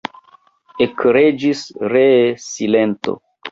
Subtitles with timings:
[0.85, 1.63] Ekreĝis
[1.95, 2.17] ree
[2.49, 3.19] silento.